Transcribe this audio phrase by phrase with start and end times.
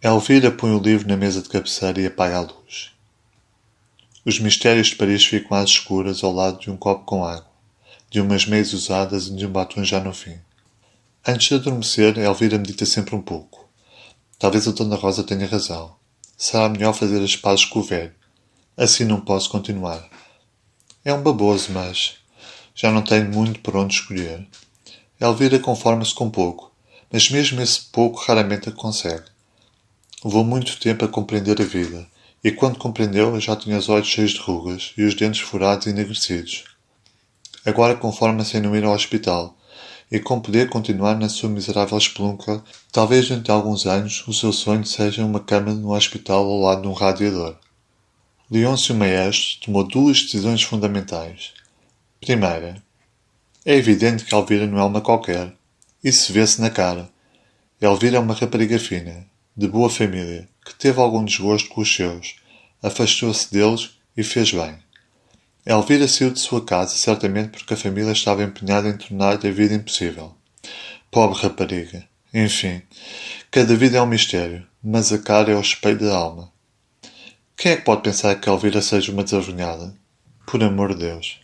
[0.00, 2.92] Elvira põe o livro na mesa de cabeceira e apaga a luz.
[4.24, 7.50] Os mistérios de Paris ficam às escuras ao lado de um copo com água,
[8.08, 10.38] de umas meias usadas e de um batom já no fim.
[11.26, 13.68] Antes de adormecer, Elvira medita sempre um pouco.
[14.38, 15.96] Talvez a Dona Rosa tenha razão.
[16.36, 18.14] Será melhor fazer as pazes com o velho.
[18.76, 20.08] Assim não posso continuar.
[21.04, 22.18] É um baboso, mas
[22.72, 24.46] já não tenho muito por onde escolher.
[25.20, 26.72] Elvira conforma-se com pouco,
[27.10, 29.37] mas mesmo esse pouco raramente a consegue.
[30.24, 32.06] Levou muito tempo a compreender a vida,
[32.42, 35.90] e quando compreendeu já tinha os olhos cheios de rugas e os dentes furados e
[35.90, 36.64] enegrecidos.
[37.64, 39.56] Agora conforma-se em não ir ao hospital,
[40.10, 44.84] e com poder continuar na sua miserável espelunca, talvez durante alguns anos o seu sonho
[44.84, 47.56] seja uma cama no hospital ao lado de um radiador.
[48.50, 51.52] Leôncio Maestre tomou duas decisões fundamentais.
[52.20, 52.82] Primeira,
[53.64, 55.52] é evidente que Elvira não é uma qualquer.
[56.02, 57.08] Isso vê-se na cara.
[57.80, 59.26] Elvira é uma rapariga fina,
[59.58, 62.36] de boa família, que teve algum desgosto com os seus,
[62.80, 64.78] afastou-se deles e fez bem.
[65.66, 69.74] Elvira saiu de sua casa certamente porque a família estava empenhada em tornar-lhe a vida
[69.74, 70.32] impossível.
[71.10, 72.06] Pobre rapariga.
[72.32, 72.82] Enfim,
[73.50, 76.52] cada vida é um mistério, mas a cara é o espelho da alma.
[77.56, 79.92] Quem é que pode pensar que Elvira seja uma desavergonhada?
[80.46, 81.40] Por amor de Deus.